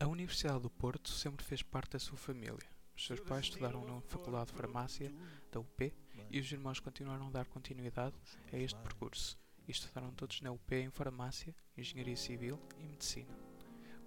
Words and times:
A 0.00 0.06
Universidade 0.08 0.60
do 0.60 0.70
Porto 0.70 1.08
sempre 1.08 1.46
fez 1.46 1.62
parte 1.62 1.92
da 1.92 2.00
sua 2.00 2.18
família. 2.18 2.68
Os 2.96 3.06
seus 3.06 3.20
pais 3.20 3.44
estudaram 3.44 3.84
na 3.86 4.00
Faculdade 4.00 4.50
de 4.50 4.56
Farmácia 4.56 5.14
da 5.52 5.60
UP 5.60 5.94
e 6.28 6.40
os 6.40 6.50
irmãos 6.50 6.80
continuaram 6.80 7.28
a 7.28 7.30
dar 7.30 7.46
continuidade 7.46 8.16
a 8.52 8.56
este 8.56 8.80
percurso 8.80 9.38
e 9.68 9.70
estudaram 9.70 10.10
todos 10.12 10.40
na 10.40 10.50
UP 10.50 10.74
em 10.74 10.90
Farmácia, 10.90 11.54
Engenharia 11.76 12.16
Civil 12.16 12.58
e 12.78 12.84
Medicina. 12.84 13.36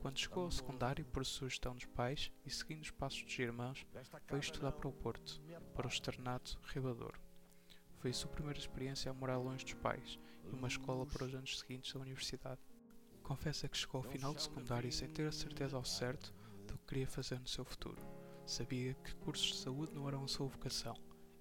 Quando 0.01 0.17
chegou 0.17 0.45
ao 0.45 0.51
secundário, 0.51 1.05
por 1.05 1.23
sugestão 1.23 1.75
dos 1.75 1.85
pais 1.85 2.31
e 2.43 2.49
seguindo 2.49 2.81
os 2.81 2.89
passos 2.89 3.23
dos 3.23 3.37
irmãos, 3.37 3.85
foi 4.25 4.39
estudar 4.39 4.71
para 4.71 4.87
o 4.87 4.91
Porto, 4.91 5.39
para 5.75 5.85
o 5.85 5.89
externato 5.89 6.59
Ribador. 6.63 7.13
Foi 7.99 8.09
a 8.09 8.13
sua 8.13 8.31
primeira 8.31 8.57
experiência 8.57 9.11
a 9.11 9.13
morar 9.13 9.37
longe 9.37 9.63
dos 9.63 9.75
pais 9.75 10.17
e 10.51 10.55
uma 10.55 10.67
escola 10.67 11.05
para 11.05 11.25
os 11.25 11.35
anos 11.35 11.59
seguintes 11.59 11.93
da 11.93 11.99
universidade. 11.99 12.59
Confessa 13.21 13.69
que 13.69 13.77
chegou 13.77 13.99
ao 13.99 14.09
final 14.09 14.33
do 14.33 14.41
secundário 14.41 14.91
sem 14.91 15.07
ter 15.07 15.27
a 15.27 15.31
certeza 15.31 15.77
ao 15.77 15.85
certo 15.85 16.33
do 16.65 16.75
que 16.79 16.87
queria 16.87 17.07
fazer 17.07 17.39
no 17.39 17.47
seu 17.47 17.63
futuro. 17.63 18.01
Sabia 18.47 18.95
que 18.95 19.13
cursos 19.17 19.49
de 19.49 19.57
saúde 19.57 19.93
não 19.93 20.07
eram 20.07 20.23
a 20.23 20.27
sua 20.27 20.47
vocação 20.47 20.95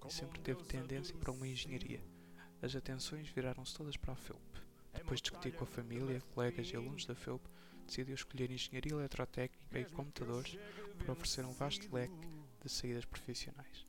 e 0.07 0.13
sempre 0.13 0.39
teve 0.39 0.63
tendência 0.63 1.17
para 1.17 1.31
uma 1.31 1.47
engenharia 1.47 2.10
as 2.61 2.75
atenções 2.75 3.27
viraram-se 3.29 3.73
todas 3.73 3.97
para 3.97 4.13
a 4.13 4.15
FEUP. 4.15 4.39
Depois 4.93 5.19
de 5.19 5.23
discutir 5.23 5.51
com 5.53 5.63
a 5.63 5.67
família, 5.67 6.21
colegas 6.33 6.67
e 6.69 6.75
alunos 6.75 7.05
da 7.05 7.15
FEUP, 7.15 7.43
decidiu 7.87 8.13
escolher 8.13 8.51
Engenharia 8.51 8.93
Eletrotécnica 8.93 9.79
e 9.79 9.85
Computadores 9.85 10.57
por 10.99 11.09
oferecer 11.09 11.43
um 11.45 11.53
vasto 11.53 11.93
leque 11.93 12.13
de 12.61 12.69
saídas 12.69 13.05
profissionais. 13.05 13.87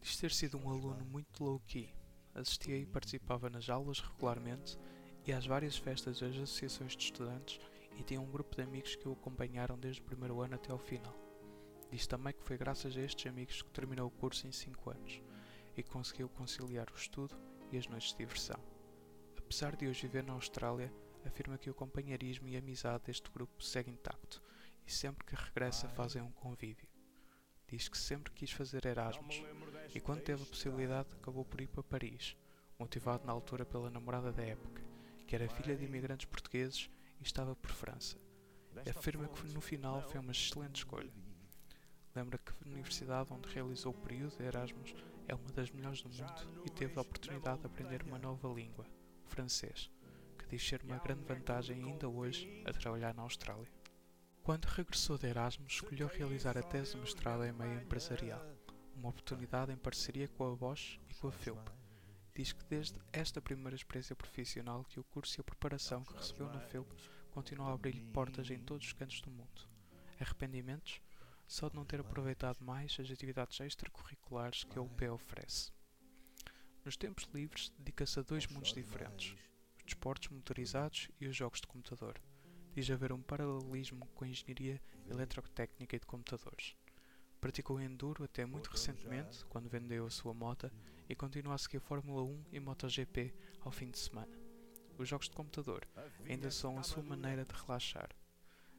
Diz 0.00 0.16
ter 0.16 0.32
sido 0.32 0.58
um 0.58 0.68
aluno 0.68 1.04
muito 1.04 1.44
low-key. 1.44 1.88
Assistia 2.34 2.76
e 2.76 2.84
participava 2.84 3.48
nas 3.48 3.70
aulas 3.70 4.00
regularmente 4.00 4.76
e 5.24 5.32
às 5.32 5.46
várias 5.46 5.76
festas 5.76 6.18
das 6.18 6.34
associações 6.34 6.96
de 6.96 7.04
estudantes 7.04 7.60
e 7.96 8.02
tinha 8.02 8.20
um 8.20 8.30
grupo 8.30 8.56
de 8.56 8.62
amigos 8.62 8.96
que 8.96 9.08
o 9.08 9.12
acompanharam 9.12 9.78
desde 9.78 10.00
o 10.00 10.04
primeiro 10.04 10.40
ano 10.40 10.56
até 10.56 10.72
ao 10.72 10.78
final. 10.78 11.14
Diz 11.92 12.08
também 12.08 12.34
que 12.34 12.42
foi 12.42 12.58
graças 12.58 12.96
a 12.96 13.00
estes 13.00 13.26
amigos 13.26 13.62
que 13.62 13.70
terminou 13.70 14.08
o 14.08 14.10
curso 14.10 14.48
em 14.48 14.52
5 14.52 14.90
anos 14.90 15.22
e 15.76 15.82
conseguiu 15.82 16.28
conciliar 16.28 16.90
o 16.90 16.96
estudo 16.96 17.36
e 17.74 17.78
as 17.78 17.88
noites 17.88 18.12
de 18.12 18.18
diversão. 18.18 18.58
Apesar 19.36 19.74
de 19.74 19.88
hoje 19.88 20.02
viver 20.02 20.22
na 20.22 20.32
Austrália, 20.32 20.92
afirma 21.24 21.58
que 21.58 21.68
o 21.68 21.74
companheirismo 21.74 22.48
e 22.48 22.54
a 22.54 22.60
amizade 22.60 23.04
deste 23.04 23.28
grupo 23.30 23.62
segue 23.62 23.90
intacto 23.90 24.40
e 24.86 24.92
sempre 24.92 25.24
que 25.24 25.34
regressa 25.34 25.88
fazem 25.88 26.22
um 26.22 26.30
convívio. 26.30 26.88
Diz 27.66 27.88
que 27.88 27.98
sempre 27.98 28.32
quis 28.32 28.52
fazer 28.52 28.86
Erasmus 28.86 29.42
e 29.92 30.00
quando 30.00 30.22
teve 30.22 30.42
a 30.42 30.46
possibilidade 30.46 31.08
acabou 31.14 31.44
por 31.44 31.60
ir 31.60 31.66
para 31.66 31.82
Paris, 31.82 32.36
motivado 32.78 33.26
na 33.26 33.32
altura 33.32 33.66
pela 33.66 33.90
namorada 33.90 34.30
da 34.30 34.44
época, 34.44 34.82
que 35.26 35.34
era 35.34 35.48
filha 35.48 35.76
de 35.76 35.84
imigrantes 35.84 36.26
portugueses 36.26 36.88
e 37.20 37.24
estava 37.24 37.56
por 37.56 37.72
França. 37.72 38.16
Afirma 38.96 39.26
que 39.28 39.52
no 39.52 39.60
final 39.60 40.00
foi 40.02 40.20
uma 40.20 40.32
excelente 40.32 40.76
escolha. 40.76 41.12
Lembra 42.14 42.38
que 42.38 42.52
a 42.52 42.68
universidade 42.68 43.32
onde 43.32 43.48
realizou 43.48 43.92
o 43.92 43.98
período 43.98 44.36
de 44.36 44.44
Erasmus 44.44 44.94
é 45.26 45.34
uma 45.34 45.50
das 45.52 45.70
melhores 45.70 46.02
do 46.02 46.08
mundo 46.08 46.62
e 46.64 46.70
teve 46.70 46.98
a 46.98 47.02
oportunidade 47.02 47.60
de 47.60 47.66
aprender 47.66 48.02
uma 48.02 48.18
nova 48.18 48.48
língua, 48.48 48.86
o 49.24 49.28
francês, 49.28 49.90
que 50.38 50.46
diz 50.46 50.66
ser 50.66 50.82
uma 50.82 50.98
grande 50.98 51.24
vantagem 51.24 51.82
ainda 51.82 52.08
hoje 52.08 52.62
a 52.66 52.72
trabalhar 52.72 53.14
na 53.14 53.22
Austrália. 53.22 53.70
Quando 54.42 54.66
regressou 54.66 55.16
de 55.16 55.26
Erasmus, 55.26 55.72
escolheu 55.74 56.06
realizar 56.06 56.58
a 56.58 56.62
tese 56.62 56.92
de 56.92 56.98
mestrado 56.98 57.44
em 57.44 57.52
meio 57.52 57.80
empresarial, 57.80 58.44
uma 58.94 59.08
oportunidade 59.08 59.72
em 59.72 59.76
parceria 59.76 60.28
com 60.28 60.52
a 60.52 60.54
Bosch 60.54 61.00
e 61.08 61.14
com 61.14 61.28
a 61.28 61.32
FEUP. 61.32 61.70
Diz 62.34 62.52
que 62.52 62.64
desde 62.64 62.98
esta 63.12 63.40
primeira 63.40 63.76
experiência 63.76 64.14
profissional 64.14 64.84
que 64.84 65.00
o 65.00 65.04
curso 65.04 65.38
e 65.38 65.40
a 65.40 65.44
preparação 65.44 66.02
que 66.04 66.14
recebeu 66.14 66.48
na 66.48 66.60
FEUP 66.60 66.88
continuam 67.30 67.70
a 67.70 67.74
abrir-lhe 67.74 68.04
portas 68.12 68.50
em 68.50 68.58
todos 68.58 68.86
os 68.86 68.92
cantos 68.92 69.20
do 69.20 69.30
mundo. 69.30 69.68
Arrependimentos? 70.20 71.00
Só 71.46 71.68
de 71.68 71.76
não 71.76 71.84
ter 71.84 72.00
aproveitado 72.00 72.64
mais 72.64 72.96
as 72.98 73.10
atividades 73.10 73.60
extracurriculares 73.60 74.64
que 74.64 74.78
a 74.78 74.82
UP 74.82 75.08
oferece. 75.08 75.72
Nos 76.84 76.96
tempos 76.96 77.24
livres, 77.32 77.72
dedica-se 77.78 78.18
a 78.18 78.22
dois 78.22 78.46
mundos 78.46 78.72
diferentes: 78.72 79.34
os 79.78 79.84
desportos 79.84 80.28
motorizados 80.28 81.08
e 81.20 81.26
os 81.26 81.36
jogos 81.36 81.60
de 81.60 81.66
computador. 81.66 82.20
Diz 82.74 82.90
haver 82.90 83.12
um 83.12 83.22
paralelismo 83.22 84.06
com 84.14 84.24
a 84.24 84.28
engenharia 84.28 84.82
eletrotécnica 85.06 85.96
e 85.96 86.00
de 86.00 86.06
computadores. 86.06 86.74
Praticou 87.40 87.80
enduro 87.80 88.24
até 88.24 88.44
muito 88.44 88.70
recentemente, 88.70 89.44
quando 89.46 89.68
vendeu 89.68 90.06
a 90.06 90.10
sua 90.10 90.34
moto, 90.34 90.70
e 91.08 91.14
continua 91.14 91.54
a 91.54 91.58
seguir 91.58 91.80
Fórmula 91.80 92.22
1 92.22 92.44
e 92.52 92.60
MotoGP 92.60 93.34
ao 93.60 93.70
fim 93.70 93.90
de 93.90 93.98
semana. 93.98 94.36
Os 94.98 95.08
jogos 95.08 95.28
de 95.28 95.34
computador 95.34 95.86
ainda 96.28 96.50
são 96.50 96.78
a 96.78 96.82
sua 96.82 97.02
maneira 97.02 97.44
de 97.44 97.54
relaxar 97.54 98.08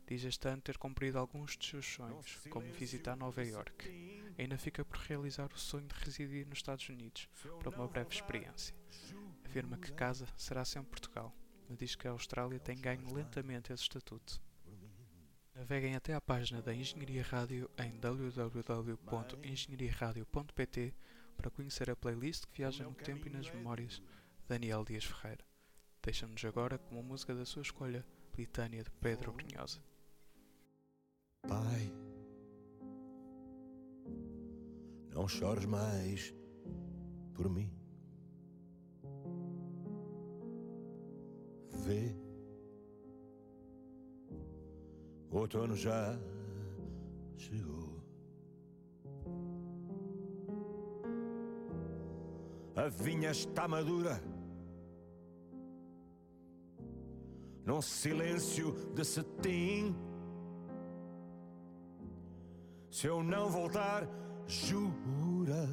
Diz 0.08 0.24
este 0.24 0.48
ano 0.48 0.62
ter 0.62 0.78
cumprido 0.78 1.18
alguns 1.18 1.58
dos 1.58 1.68
seus 1.68 1.86
sonhos, 1.86 2.40
como 2.52 2.72
visitar 2.72 3.16
Nova 3.16 3.44
York. 3.44 3.90
Ainda 4.38 4.56
fica 4.56 4.86
por 4.86 5.00
realizar 5.00 5.52
o 5.52 5.58
sonho 5.58 5.88
de 5.88 5.96
residir 5.96 6.46
nos 6.46 6.60
Estados 6.60 6.88
Unidos 6.88 7.28
para 7.60 7.72
uma 7.72 7.88
breve 7.88 8.14
experiência. 8.14 8.76
Afirma 9.44 9.78
que 9.78 9.92
casa 9.94 10.28
será 10.38 10.64
sempre 10.64 10.92
Portugal, 10.92 11.36
mas 11.68 11.80
diz 11.80 11.96
que 11.96 12.08
a 12.08 12.12
Austrália 12.12 12.60
tem 12.60 12.78
ganho 12.78 13.12
lentamente 13.12 13.74
esse 13.74 13.82
estatuto. 13.82 14.40
Naveguem 15.56 15.96
até 15.96 16.14
à 16.14 16.22
página 16.22 16.62
da 16.62 16.76
Engenharia 16.76 17.24
Rádio 17.24 17.68
em 17.78 17.98
www.engenhariaradio.pt 17.98 20.94
para 21.36 21.50
conhecer 21.50 21.90
a 21.90 21.96
playlist 21.96 22.46
que 22.46 22.58
viaja 22.58 22.84
no 22.84 22.94
tempo 22.94 23.28
e 23.28 23.32
nas 23.32 23.50
memórias 23.50 23.94
de 23.94 24.04
Daniel 24.48 24.86
Dias 24.86 25.06
Ferreira. 25.06 25.44
Deixa-nos 26.04 26.46
agora 26.46 26.78
com 26.78 26.94
uma 26.96 27.02
música 27.02 27.34
da 27.34 27.46
sua 27.46 27.64
escolha, 27.64 28.06
Litânia 28.38 28.84
de 28.84 28.92
Pedro 28.92 29.32
Brunhosa. 29.32 29.82
Pai, 31.48 31.94
não 35.14 35.28
chores 35.28 35.66
mais 35.66 36.34
por 37.34 37.50
mim. 37.50 37.72
Vê, 41.70 42.16
o 45.30 45.38
outono 45.38 45.76
já 45.76 46.18
chegou. 47.38 48.04
A 52.76 52.88
vinha 52.88 53.32
está 53.32 53.68
madura. 53.68 54.22
Num 57.66 57.82
silêncio 57.82 58.74
de 58.94 59.04
cetim 59.04 59.96
se 62.96 63.08
eu 63.08 63.22
não 63.22 63.50
voltar, 63.50 64.08
jura, 64.48 65.68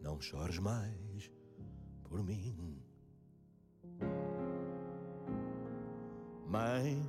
não 0.00 0.20
chores 0.20 0.58
mais 0.58 1.30
por 2.02 2.20
mim. 2.24 2.82
Mãe, 6.48 7.00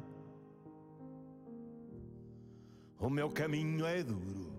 o 2.99 3.09
meu 3.09 3.31
caminho 3.31 3.87
é 3.87 4.03
duro. 4.03 4.53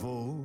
Vou 0.00 0.44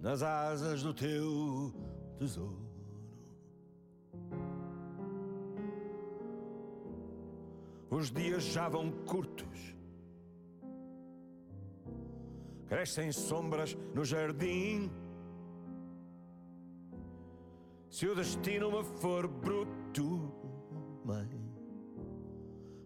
nas 0.00 0.22
asas 0.22 0.84
do 0.84 0.94
teu 0.94 1.74
tesouro. 2.16 2.73
Os 7.94 8.10
dias 8.10 8.42
já 8.42 8.68
vão 8.68 8.90
curtos, 9.06 9.76
crescem 12.66 13.12
sombras 13.12 13.76
no 13.94 14.04
jardim. 14.04 14.90
Se 17.88 18.08
o 18.08 18.16
destino 18.16 18.68
me 18.72 18.82
for 18.82 19.28
bruto, 19.28 20.34
mãe, 21.04 21.30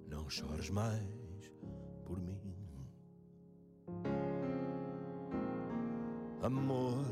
não 0.06 0.28
chores 0.28 0.68
mais 0.68 1.54
por 2.04 2.20
mim. 2.20 2.38
Amor, 6.42 7.06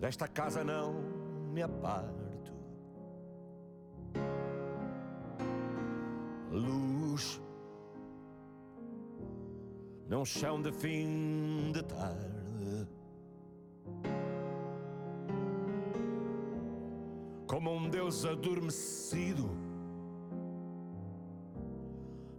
desta 0.00 0.26
casa 0.26 0.64
não 0.64 0.94
me 1.52 1.60
aparto. 1.60 2.23
Luz, 6.54 7.42
num 10.08 10.24
chão 10.24 10.62
de 10.62 10.70
fim 10.70 11.72
de 11.72 11.82
tarde. 11.82 12.88
Como 17.48 17.72
um 17.72 17.90
Deus 17.90 18.24
adormecido, 18.24 19.50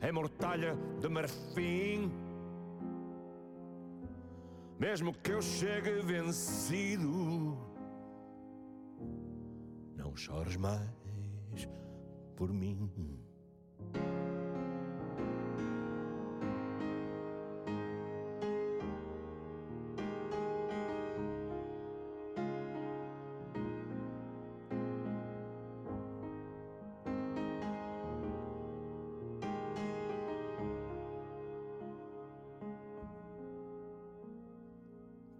em 0.01 0.11
mortalha 0.13 0.77
de 1.01 1.09
marfim. 1.09 2.09
Mesmo 4.79 5.13
que 5.13 5.31
eu 5.31 5.41
chegue 5.41 6.01
vencido, 6.01 7.57
não 9.97 10.15
chores 10.15 10.55
mais 10.55 10.89
por 12.35 12.51
mim. 12.53 12.89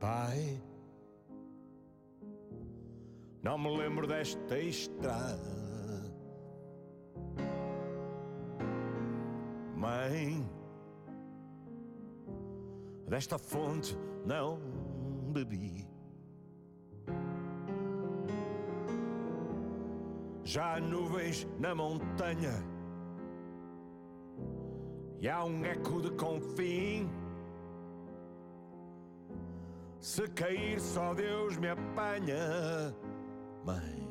Pai, 0.05 0.61
não 3.41 3.57
me 3.57 3.75
lembro 3.75 4.05
desta 4.05 4.59
estrada. 4.59 5.41
Mãe, 9.75 10.47
desta 13.07 13.39
fonte 13.39 13.97
não 14.27 14.59
bebi. 15.33 15.89
Já 20.43 20.75
há 20.75 20.79
nuvens 20.79 21.47
na 21.57 21.73
montanha 21.73 22.63
e 25.19 25.27
há 25.27 25.43
um 25.43 25.65
eco 25.65 25.99
de 25.99 26.11
confim. 26.11 27.24
Se 30.05 30.27
cair, 30.27 30.79
só 30.79 31.15
Deus 31.15 31.57
me 31.57 31.67
apanha. 31.67 32.95
Mãe, 33.65 34.07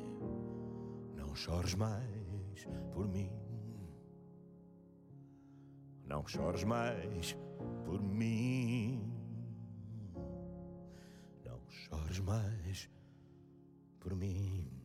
não 1.15 1.37
chores 1.37 1.77
mais 1.77 2.67
por 2.91 3.07
mim. 3.07 3.31
Não 6.05 6.27
chores 6.27 6.65
mais 6.65 7.39
por 7.85 8.03
mim. 8.03 9.09
Não 11.45 11.61
chores 11.71 12.19
mais 12.19 12.91
por 14.01 14.17
mim. 14.17 14.84